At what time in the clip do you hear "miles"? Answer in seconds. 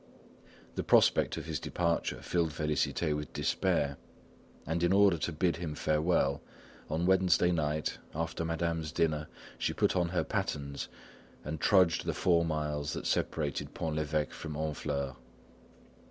12.43-12.93